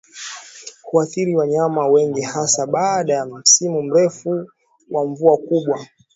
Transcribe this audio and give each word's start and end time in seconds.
Huathiri 0.83 1.35
wanyama 1.35 1.87
wengi 1.87 2.21
hasa 2.21 2.67
baada 2.67 3.13
ya 3.13 3.25
msimu 3.25 3.81
mrefu 3.83 4.51
wa 4.91 5.05
mvua 5.07 5.37
kubwa 5.37 5.87